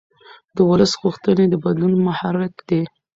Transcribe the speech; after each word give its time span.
د 0.55 0.57
ولس 0.69 0.93
غوښتنې 1.01 1.45
د 1.49 1.55
بدلون 1.63 1.93
محرک 2.07 2.53
دي 2.69 2.81